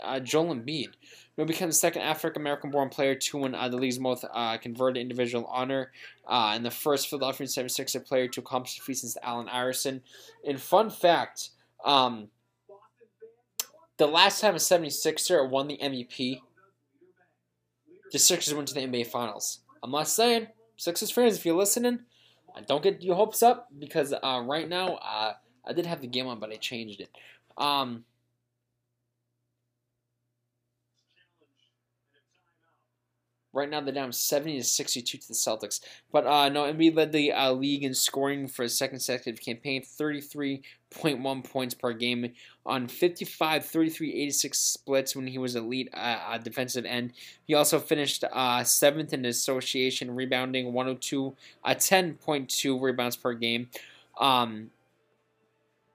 [0.02, 0.88] uh, Joel Embiid.
[1.36, 4.56] He became the second African American born player to win uh, the league's most uh,
[4.56, 5.92] converted individual honor,
[6.26, 10.02] uh, and the first Philadelphia 76er player to accomplish the feat since Allen Iverson.
[10.46, 11.50] And fun fact,
[11.84, 12.28] um,
[13.98, 16.40] the last time a 76er won the MVP,
[18.12, 19.60] the Sixers went to the NBA Finals.
[19.82, 20.46] I'm not saying,
[20.76, 22.00] Sixers fans, if you're listening,
[22.66, 25.34] don't get your hopes up because uh, right now uh,
[25.66, 27.10] I did have the game on, but I changed it.
[27.58, 28.04] Um,
[33.56, 35.80] Right now, they're down 70 to 62 to the Celtics.
[36.12, 39.80] But uh, no, Embiid led the uh, league in scoring for a second consecutive campaign,
[39.80, 42.32] 33.1 points per game
[42.66, 47.14] on 55, 33, 86 splits when he was elite uh, defensive end.
[47.46, 53.70] He also finished uh, seventh in the association, rebounding 102, uh, 10.2 rebounds per game.
[54.20, 54.70] Um,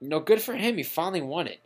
[0.00, 0.78] no, good for him.
[0.78, 1.60] He finally won it.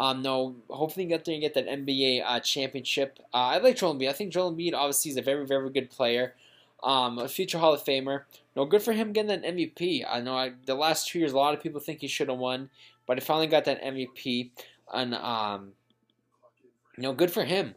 [0.00, 3.18] Um, no, hopefully get there and get that NBA uh, championship.
[3.34, 4.08] Uh, I like Joel Embiid.
[4.08, 6.34] I think Joel Embiid obviously is a very, very good player.
[6.82, 8.22] Um, a future Hall of Famer.
[8.56, 10.06] No, good for him getting that MVP.
[10.08, 12.38] I know I, the last two years, a lot of people think he should have
[12.38, 12.70] won,
[13.06, 14.52] but he finally got that MVP.
[14.90, 15.72] And um,
[16.96, 17.74] you know, good for him.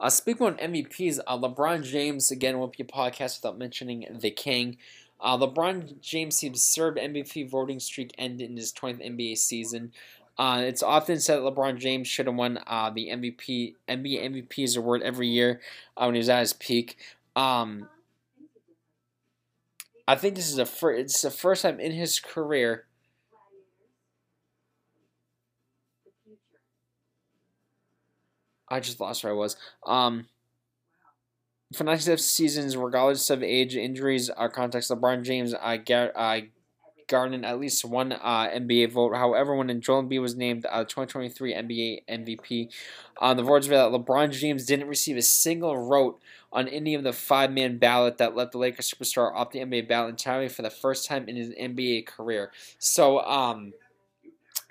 [0.00, 4.30] Uh, speaking of MVPs, uh, LeBron James again won't be a podcast without mentioning the
[4.30, 4.78] King.
[5.20, 9.92] Uh, LeBron James' absurd MVP voting streak ended in his 20th NBA season.
[10.38, 14.76] Uh, it's often said that LeBron James should have won uh, the MVP NBA MVP's
[14.76, 15.60] award every year
[15.96, 16.98] uh, when he was at his peak.
[17.34, 17.88] Um,
[20.06, 22.84] I think this is a fir- it's the first time in his career.
[28.68, 29.56] I just lost where I was.
[29.86, 30.26] Um,
[31.74, 36.40] for 97 seasons, regardless of age, injuries, or context, LeBron James uh, gar- uh,
[37.08, 39.14] garnered at least one uh, NBA vote.
[39.14, 42.72] However, when Joel Embiid was named uh, 2023 NBA MVP,
[43.20, 46.20] uh, the votes were that LeBron James didn't receive a single vote
[46.52, 50.10] on any of the five-man ballot that let the Lakers superstar off the NBA ballot
[50.10, 52.50] entirely for the first time in his NBA career.
[52.78, 53.72] So, um,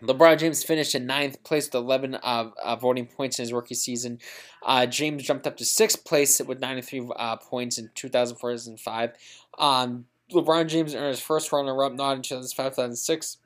[0.01, 3.75] LeBron James finished in ninth place with 11 uh, uh, voting points in his rookie
[3.75, 4.19] season.
[4.65, 9.13] Uh, James jumped up to sixth place with 93 uh, points in 2004-2005.
[9.57, 13.37] Um, LeBron James earned his first runner-up nod in 2005 2006.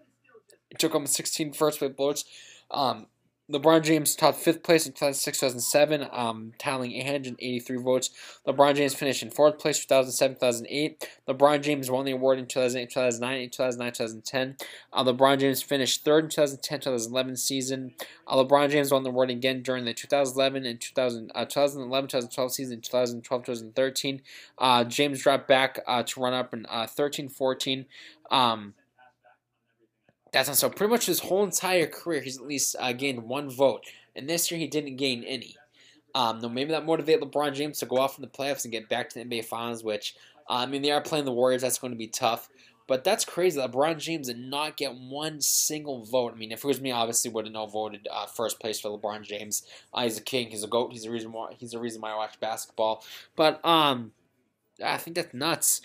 [0.71, 2.25] It took him 16 first place votes.
[2.71, 3.07] Um,
[3.51, 8.11] LeBron James topped fifth place in 2006 2007, um, tallying 883 votes.
[8.47, 11.09] LeBron James finished in fourth place 2007 2008.
[11.27, 14.55] LeBron James won the award in 2008 2009 2009 2010.
[14.93, 17.93] Uh, LeBron James finished third in 2010 2011 season.
[18.27, 22.53] Uh, LeBron James won the award again during the 2011 and 2000, uh, 2011 2012
[22.53, 24.21] season 2012 2013.
[24.59, 27.85] Uh, James dropped back uh, to run up in uh, 13 14.
[28.29, 28.75] Um,
[30.31, 30.69] that's not so.
[30.69, 34.51] Pretty much his whole entire career, he's at least uh, gained one vote, and this
[34.51, 35.55] year he didn't gain any.
[36.15, 39.09] Um, maybe that motivate LeBron James to go off in the playoffs and get back
[39.09, 39.83] to the NBA Finals.
[39.83, 40.15] Which
[40.49, 41.61] uh, I mean, they are playing the Warriors.
[41.61, 42.49] That's going to be tough.
[42.89, 43.59] But that's crazy.
[43.59, 46.33] LeBron James did not get one single vote.
[46.33, 48.89] I mean, if it was me, obviously would have no voted uh, first place for
[48.89, 49.61] LeBron James.
[49.93, 50.47] Uh, he's a king.
[50.49, 50.91] He's a goat.
[50.91, 51.53] He's a reason why.
[51.59, 53.03] He's the reason why I watch basketball.
[53.35, 54.13] But um,
[54.83, 55.81] I think that's nuts.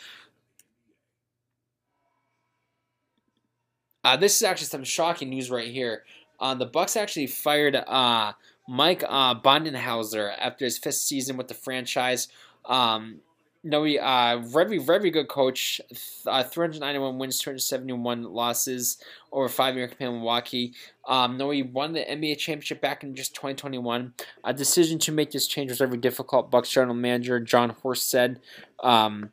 [4.05, 6.05] Uh, this is actually some shocking news right here.
[6.39, 8.33] Uh, the Bucks actually fired uh,
[8.69, 12.29] Mike uh, Budenholzer after his fifth season with the franchise.
[12.67, 13.21] Um,
[13.67, 15.81] no, he uh, very very good coach.
[16.27, 18.99] Uh, 391 wins, 271 losses
[19.33, 20.75] over five year campaign in Milwaukee.
[21.09, 24.13] Um, no, he won the NBA championship back in just 2021.
[24.45, 26.51] A decision to make this change was very difficult.
[26.51, 28.41] Bucks general manager Jon Horst said.
[28.81, 29.31] Um,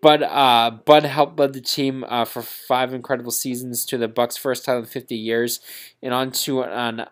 [0.00, 4.36] but uh, Bud helped lead the team uh, for five incredible seasons to the Bucks'
[4.36, 5.60] first title in 50 years,
[6.02, 7.06] and on to an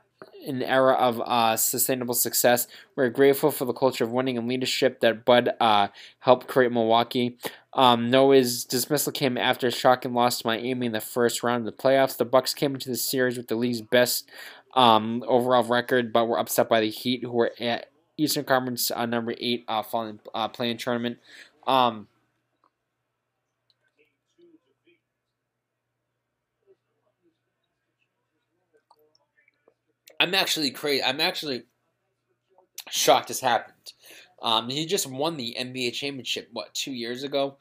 [0.46, 2.68] an era of uh, sustainable success.
[2.94, 5.88] We're grateful for the culture of winning and leadership that Bud uh,
[6.20, 7.36] helped create Milwaukee.
[7.72, 11.76] Um, Noah's dismissal came after a shocking loss to Miami in the first round of
[11.76, 12.16] the playoffs.
[12.16, 14.30] The Bucks came into the series with the league's best
[14.74, 19.04] um, overall record, but were upset by the Heat, who were at Eastern Conference uh,
[19.04, 21.18] number eight, uh, following uh, playing tournament.
[21.66, 22.06] Um,
[30.18, 31.02] I'm actually crazy.
[31.02, 31.64] I'm actually
[32.90, 33.74] shocked this happened.
[34.42, 37.56] Um, he just won the NBA championship what two years ago.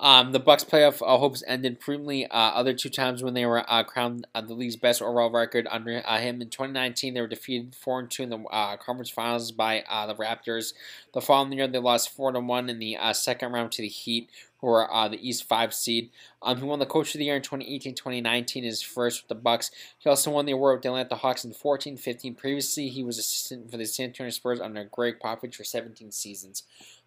[0.00, 2.26] Um, the Bucks playoff uh, hopes ended prematurely.
[2.26, 5.66] Uh, other two times when they were uh, crowned uh, the league's best overall record
[5.70, 9.50] under uh, him in 2019, they were defeated four two in the uh, conference finals
[9.50, 10.72] by the Raptors.
[11.14, 14.30] The following year, they lost four to one in the second round to the Heat,
[14.60, 16.10] who are uh, the East 5 seed.
[16.42, 19.70] Um, he won the Coach of the Year in 2018-2019, his first with the Bucks.
[19.98, 22.36] He also won the award with the Atlanta Hawks in 14-15.
[22.36, 26.64] Previously, he was assistant for the San Antonio Spurs under Gregg Popovich for 17 seasons.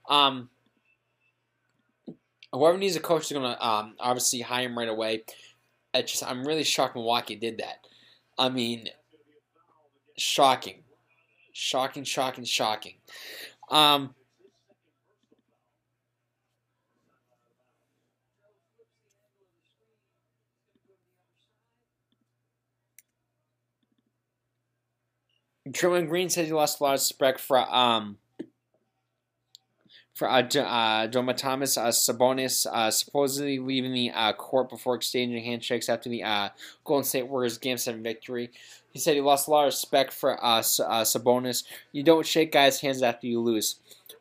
[0.08, 0.50] Um,
[2.54, 5.24] whoever needs a coach is going to um, obviously hire him right away.
[5.94, 7.86] It's just, I'm really shocked Milwaukee did that.
[8.38, 8.88] I mean,
[10.18, 10.84] shocking.
[11.52, 12.96] Shocking, shocking, shocking.
[13.70, 14.16] Um,
[25.72, 28.18] Draymond Green says he lost a lot of respect for um
[30.14, 35.90] for uh, uh, Domantas uh, Sabonis uh, supposedly leaving the uh, court before exchanging handshakes
[35.90, 36.50] after the uh,
[36.84, 38.52] Golden State Warriors Game 7 victory.
[38.92, 41.64] He said he lost a lot of respect for uh, uh, Sabonis.
[41.92, 43.78] You don't shake guys' hands after you lose.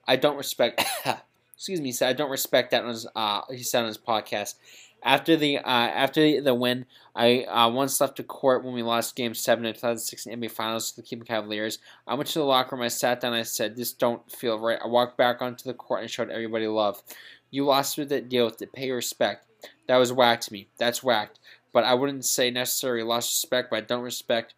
[0.06, 0.82] I don't respect.
[1.54, 1.88] excuse me.
[1.88, 2.84] He said I don't respect that.
[2.84, 4.54] On his, uh, he said on his podcast.
[5.02, 9.16] After the uh, after the win, I uh, once left the court when we lost
[9.16, 11.78] Game Seven in 2016 NBA Finals to the Cleveland Cavaliers.
[12.06, 12.84] I went to the locker room.
[12.84, 13.32] I sat down.
[13.32, 16.66] I said, "This don't feel right." I walked back onto the court and showed everybody
[16.66, 17.02] love.
[17.50, 18.28] You lost with it.
[18.28, 18.72] Deal with it.
[18.72, 19.46] Pay respect.
[19.88, 20.68] That was whacked to me.
[20.78, 21.38] That's whacked.
[21.72, 24.54] But I wouldn't say necessarily lost respect, but I don't respect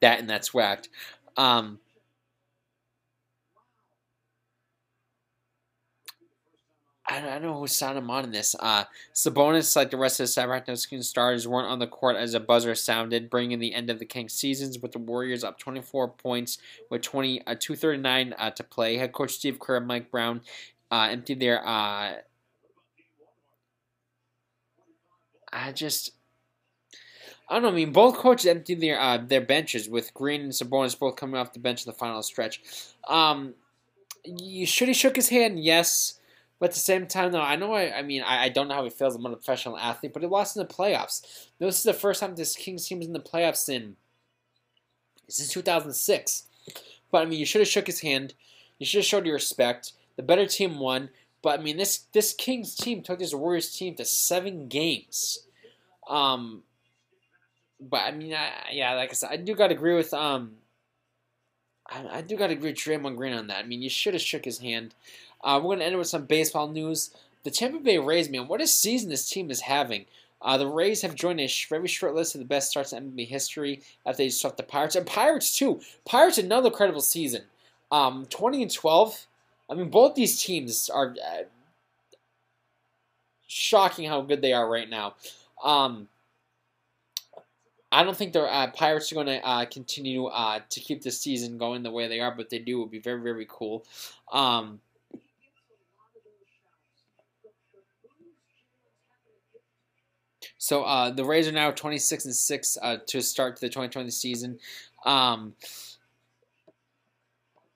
[0.00, 0.88] that, and that's whacked.
[1.36, 1.78] Um,
[7.10, 8.54] I don't know who signed him on in this.
[8.60, 12.40] Uh, Sabonis, like the rest of the Sacramento stars, weren't on the court as a
[12.40, 16.58] buzzer sounded, bringing the end of the Kings seasons with the Warriors up 24 points
[16.88, 18.96] with 20 uh, 239 uh, to play.
[18.96, 20.42] Head coach Steve Kerr and Mike Brown
[20.92, 21.66] uh, emptied their.
[21.66, 22.18] Uh,
[25.52, 26.12] I just.
[27.48, 27.68] I don't know.
[27.70, 31.40] I mean, both coaches emptied their uh, their benches with Green and Sabonis both coming
[31.40, 32.62] off the bench in the final stretch.
[33.08, 33.54] Um,
[34.24, 35.58] you should he shook his hand?
[35.58, 36.19] Yes.
[36.60, 38.74] But at the same time, though, I know I, I mean, I, I don't know
[38.74, 39.16] how he feels.
[39.16, 41.48] I'm not a professional athlete, but he lost in the playoffs.
[41.58, 43.96] This is the first time this Kings team is in the playoffs in
[45.26, 46.44] since 2006.
[47.10, 48.34] But I mean, you should have shook his hand.
[48.78, 49.92] You should have showed your respect.
[50.16, 51.08] The better team won.
[51.42, 55.46] But I mean, this this Kings team took this Warriors team to seven games.
[56.06, 56.62] Um,
[57.80, 60.56] but I mean, I, yeah, like I said, I do got to agree with um,
[61.90, 63.64] I, I do got to agree with Draymond Green on that.
[63.64, 64.94] I mean, you should have shook his hand.
[65.42, 67.10] Uh, we're going to end with some baseball news.
[67.44, 70.04] The Tampa Bay Rays, man, what a season this team is having.
[70.42, 73.26] Uh, the Rays have joined a very short list of the best starts in MLB
[73.26, 74.96] history after they swept the Pirates.
[74.96, 75.80] And Pirates, too.
[76.04, 77.42] Pirates, another credible season.
[77.90, 79.26] Um, 20 and 12.
[79.68, 81.42] I mean, both these teams are uh,
[83.46, 85.14] shocking how good they are right now.
[85.62, 86.08] Um,
[87.92, 91.10] I don't think the uh, Pirates are going to uh, continue uh, to keep the
[91.10, 92.78] season going the way they are, but they do.
[92.78, 93.84] It would be very, very cool.
[94.32, 94.80] Um,
[100.60, 104.58] So uh, the Rays are now 26 and six uh, to start the 2020 season.
[105.06, 105.54] Um,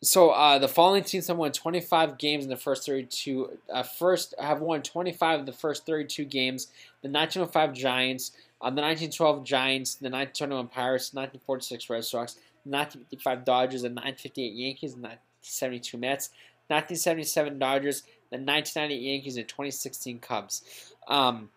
[0.02, 3.58] so uh, the following teams have won 25 games in the first 32.
[3.72, 6.66] Uh, first have won 25 of the first 32 games.
[7.00, 13.80] The 1905 Giants, uh, the 1912 Giants, the 1921 Pirates, 1946 Red Sox, 1955 Dodgers,
[13.80, 16.28] the 1958 Yankees, the 1972 Mets,
[16.68, 20.92] 1977 Dodgers, the 1998 Yankees, and 2016 Cubs.
[21.08, 21.48] Um,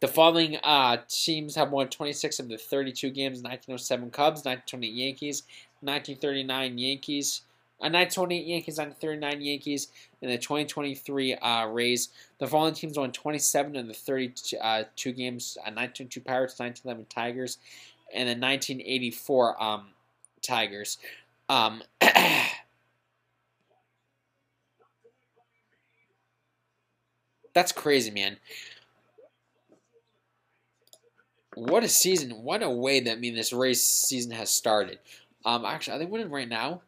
[0.00, 5.42] the following uh, teams have won 26 of the 32 games 1907 Cubs, 1928 Yankees,
[5.80, 7.42] 1939 Yankees,
[7.80, 9.88] uh, 1928 Yankees, 1939 Yankees,
[10.22, 12.10] and the 2023 uh, Rays.
[12.38, 17.06] The following teams won 27 of the 32 uh, two games uh, 1902 Pirates, 1911
[17.08, 17.58] Tigers,
[18.14, 19.86] and the 1984 um,
[20.42, 20.98] Tigers.
[21.48, 21.82] Um,
[27.52, 28.36] that's crazy, man.
[31.58, 32.30] What a season!
[32.30, 34.98] What a way that I mean this race season has started.
[35.44, 36.82] Um, actually, are they winning right now?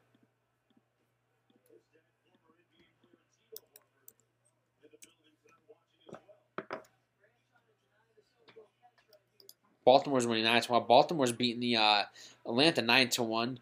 [9.85, 10.85] Baltimore's winning nine to one.
[10.87, 12.03] Baltimore's beating the uh,
[12.47, 13.59] Atlanta nine to one.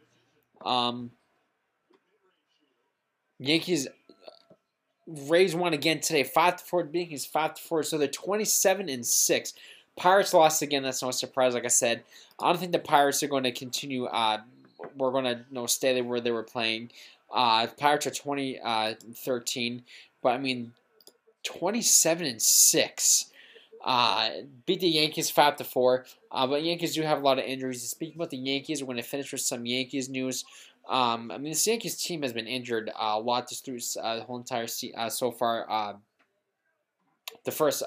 [0.64, 1.12] Um,
[3.38, 3.88] Yankees
[5.06, 6.86] Rays won again today, five to four.
[6.92, 9.54] Yankees five to four, so they're twenty seven and six.
[9.98, 10.82] Pirates lost again.
[10.82, 11.54] That's no surprise.
[11.54, 12.02] Like I said,
[12.40, 14.06] I don't think the Pirates are going to continue.
[14.06, 14.38] Uh,
[14.96, 16.90] we're going to you know, stay where they were playing.
[17.32, 19.82] Uh, Pirates are 20, uh, 13,
[20.22, 20.72] but I mean,
[21.44, 23.24] 27 and 6.
[23.84, 24.30] Uh,
[24.66, 26.04] beat the Yankees 5 to 4.
[26.30, 27.88] Uh, but Yankees do have a lot of injuries.
[27.88, 30.44] Speaking about the Yankees, we're going to finish with some Yankees news.
[30.88, 34.16] Um, I mean, the Yankees team has been injured uh, a lot just through uh,
[34.16, 35.70] the whole entire se- uh, so far.
[35.70, 35.94] Uh,
[37.44, 37.82] the first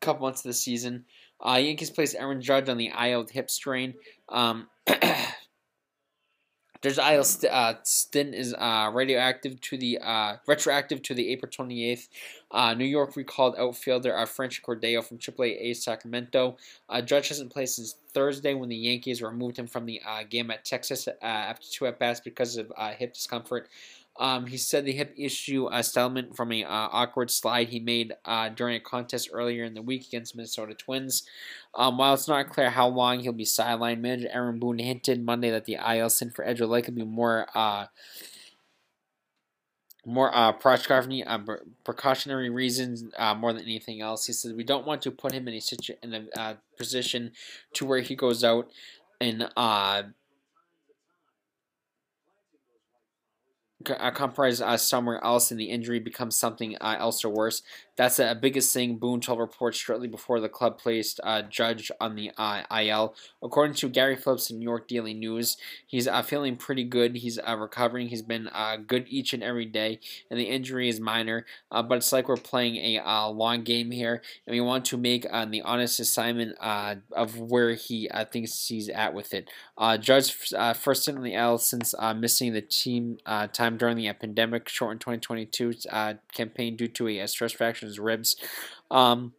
[0.00, 1.04] couple months of the season,
[1.44, 3.94] uh, Yankees placed Aaron Judge on the IL hip strain.
[4.28, 4.68] Um,
[6.80, 11.50] There's IL st- uh, stint is uh, radioactive to the uh, retroactive to the April
[11.50, 12.08] 28th.
[12.52, 16.56] Uh, New York recalled outfielder uh, Franchy Cordero from AAA Sacramento.
[16.88, 20.52] Uh, Judge hasn't played since Thursday when the Yankees removed him from the uh, game
[20.52, 23.68] at Texas after two at bats because of hip discomfort.
[24.18, 28.14] Um, he said the hip issue uh, settlement from a uh, awkward slide he made
[28.24, 31.22] uh, during a contest earlier in the week against Minnesota Twins.
[31.74, 35.50] Um, while it's not clear how long he'll be sidelined, manager Aaron Boone hinted Monday
[35.50, 37.86] that the IL sin for Edge will likely be more uh,
[40.08, 41.38] more uh, precautionary, uh,
[41.84, 44.26] precautionary reasons uh, more than anything else.
[44.26, 47.32] He said we don't want to put him in a situ- in a uh, position
[47.74, 48.70] to where he goes out
[49.20, 50.04] and uh,
[53.84, 57.62] compromise uh, somewhere else and the injury becomes something uh, else or worse.
[57.98, 62.14] That's the biggest thing Boone told reports shortly before the club placed uh, Judge on
[62.14, 63.12] the uh, IL.
[63.42, 67.16] According to Gary Phillips in New York Daily News, he's uh, feeling pretty good.
[67.16, 68.06] He's uh, recovering.
[68.06, 69.98] He's been uh, good each and every day,
[70.30, 71.44] and the injury is minor.
[71.72, 75.24] Uh, but it's like we're playing a long game here, and we want to make
[75.24, 79.50] the honest assignment of where he thinks he's at with it.
[79.98, 80.32] Judge
[80.76, 83.18] first in the IL since missing the team
[83.52, 88.36] time during the pandemic shortened 2022 uh, campaign due to a, stress fracture his ribs.
[88.90, 89.32] Um,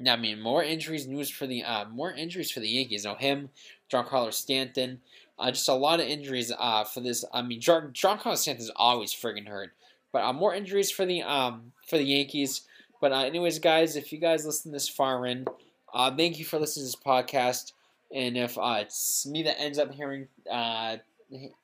[0.00, 3.04] yeah, I mean, more injuries news for the uh, more injuries for the Yankees.
[3.04, 3.50] Now him,
[3.90, 5.00] Giancarlo Stanton,
[5.38, 7.24] uh, just a lot of injuries uh, for this.
[7.32, 9.72] I mean, John Giancarlo Stanton is always friggin' hurt,
[10.12, 12.62] but uh, more injuries for the um for the Yankees.
[13.00, 15.46] But uh, anyways, guys, if you guys listen this far in,
[15.92, 17.72] uh, thank you for listening to this podcast.
[18.14, 20.96] And if uh, it's me that ends up hearing uh,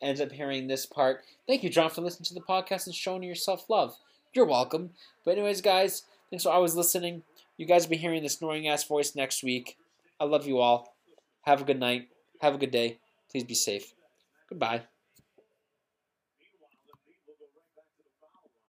[0.01, 1.23] ends up hearing this part.
[1.47, 3.97] Thank you, John, for listening to the podcast and showing yourself love.
[4.33, 4.91] You're welcome.
[5.25, 7.23] But anyways, guys, thanks for always listening.
[7.57, 9.77] You guys will be hearing this snoring ass voice next week.
[10.21, 10.95] I love you all.
[11.43, 12.09] Have a good night.
[12.41, 12.99] Have a good day.
[13.31, 13.95] Please be safe.
[14.49, 14.83] Goodbye.